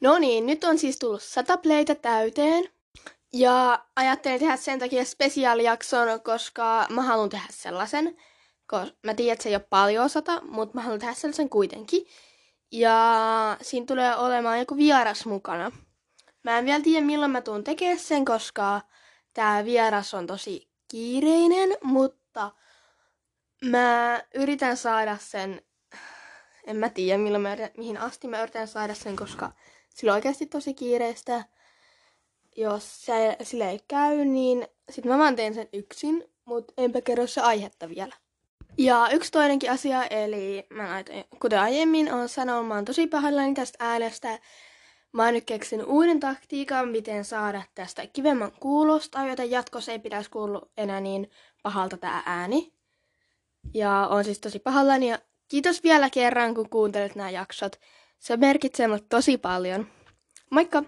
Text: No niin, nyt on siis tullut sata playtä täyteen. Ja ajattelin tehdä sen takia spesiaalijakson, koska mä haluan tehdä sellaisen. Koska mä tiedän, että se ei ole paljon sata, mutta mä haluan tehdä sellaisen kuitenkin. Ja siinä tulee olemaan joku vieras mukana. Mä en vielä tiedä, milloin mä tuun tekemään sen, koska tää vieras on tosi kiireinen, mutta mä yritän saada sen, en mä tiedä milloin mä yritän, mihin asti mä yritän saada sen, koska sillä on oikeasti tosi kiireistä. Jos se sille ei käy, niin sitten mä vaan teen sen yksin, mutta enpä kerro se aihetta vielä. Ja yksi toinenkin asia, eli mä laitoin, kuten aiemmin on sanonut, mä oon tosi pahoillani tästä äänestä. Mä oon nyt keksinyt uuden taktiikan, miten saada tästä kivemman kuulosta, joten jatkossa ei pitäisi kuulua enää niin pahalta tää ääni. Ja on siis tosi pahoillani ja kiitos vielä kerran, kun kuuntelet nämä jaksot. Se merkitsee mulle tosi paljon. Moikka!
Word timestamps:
No 0.00 0.18
niin, 0.18 0.46
nyt 0.46 0.64
on 0.64 0.78
siis 0.78 0.98
tullut 0.98 1.22
sata 1.22 1.56
playtä 1.56 1.94
täyteen. 1.94 2.64
Ja 3.32 3.84
ajattelin 3.96 4.40
tehdä 4.40 4.56
sen 4.56 4.78
takia 4.78 5.04
spesiaalijakson, 5.04 6.20
koska 6.20 6.86
mä 6.90 7.02
haluan 7.02 7.28
tehdä 7.28 7.46
sellaisen. 7.50 8.16
Koska 8.66 8.96
mä 9.02 9.14
tiedän, 9.14 9.32
että 9.32 9.42
se 9.42 9.48
ei 9.48 9.54
ole 9.54 9.66
paljon 9.70 10.10
sata, 10.10 10.40
mutta 10.40 10.74
mä 10.74 10.80
haluan 10.82 11.00
tehdä 11.00 11.14
sellaisen 11.14 11.48
kuitenkin. 11.48 12.06
Ja 12.72 13.56
siinä 13.62 13.86
tulee 13.86 14.16
olemaan 14.16 14.58
joku 14.58 14.76
vieras 14.76 15.26
mukana. 15.26 15.72
Mä 16.42 16.58
en 16.58 16.64
vielä 16.64 16.84
tiedä, 16.84 17.06
milloin 17.06 17.30
mä 17.30 17.40
tuun 17.40 17.64
tekemään 17.64 17.98
sen, 17.98 18.24
koska 18.24 18.80
tää 19.34 19.64
vieras 19.64 20.14
on 20.14 20.26
tosi 20.26 20.68
kiireinen, 20.88 21.76
mutta 21.82 22.50
mä 23.64 24.22
yritän 24.34 24.76
saada 24.76 25.16
sen, 25.20 25.62
en 26.70 26.76
mä 26.76 26.88
tiedä 26.88 27.18
milloin 27.18 27.42
mä 27.42 27.52
yritän, 27.52 27.70
mihin 27.76 27.98
asti 27.98 28.28
mä 28.28 28.42
yritän 28.42 28.68
saada 28.68 28.94
sen, 28.94 29.16
koska 29.16 29.52
sillä 29.88 30.12
on 30.12 30.14
oikeasti 30.14 30.46
tosi 30.46 30.74
kiireistä. 30.74 31.44
Jos 32.56 33.04
se 33.06 33.36
sille 33.42 33.70
ei 33.70 33.80
käy, 33.88 34.24
niin 34.24 34.66
sitten 34.90 35.12
mä 35.12 35.18
vaan 35.18 35.36
teen 35.36 35.54
sen 35.54 35.68
yksin, 35.72 36.24
mutta 36.44 36.74
enpä 36.78 37.00
kerro 37.00 37.26
se 37.26 37.40
aihetta 37.40 37.88
vielä. 37.88 38.16
Ja 38.78 39.08
yksi 39.12 39.32
toinenkin 39.32 39.70
asia, 39.70 40.04
eli 40.04 40.66
mä 40.70 40.88
laitoin, 40.88 41.24
kuten 41.40 41.60
aiemmin 41.60 42.12
on 42.12 42.28
sanonut, 42.28 42.68
mä 42.68 42.74
oon 42.74 42.84
tosi 42.84 43.06
pahoillani 43.06 43.54
tästä 43.54 43.78
äänestä. 43.80 44.38
Mä 45.12 45.24
oon 45.24 45.34
nyt 45.34 45.44
keksinyt 45.44 45.86
uuden 45.88 46.20
taktiikan, 46.20 46.88
miten 46.88 47.24
saada 47.24 47.62
tästä 47.74 48.06
kivemman 48.06 48.52
kuulosta, 48.60 49.24
joten 49.24 49.50
jatkossa 49.50 49.92
ei 49.92 49.98
pitäisi 49.98 50.30
kuulua 50.30 50.68
enää 50.76 51.00
niin 51.00 51.30
pahalta 51.62 51.96
tää 51.96 52.22
ääni. 52.26 52.72
Ja 53.74 54.06
on 54.10 54.24
siis 54.24 54.38
tosi 54.38 54.58
pahoillani 54.58 55.08
ja 55.08 55.18
kiitos 55.50 55.82
vielä 55.82 56.10
kerran, 56.10 56.54
kun 56.54 56.70
kuuntelet 56.70 57.14
nämä 57.14 57.30
jaksot. 57.30 57.76
Se 58.18 58.36
merkitsee 58.36 58.88
mulle 58.88 59.02
tosi 59.08 59.38
paljon. 59.38 59.86
Moikka! 60.50 60.82